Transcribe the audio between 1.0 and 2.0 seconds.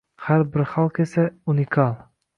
esa– unikal.